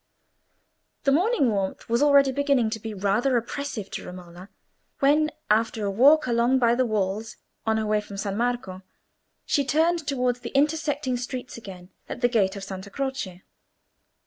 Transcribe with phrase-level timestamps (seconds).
[1.03, 4.49] The morning warmth was already beginning to be rather oppressive to Romola,
[4.97, 8.81] when, after a walk along by the walls on her way from San Marco,
[9.45, 13.43] she turned towards the intersecting streets again at the gate of Santa Croce.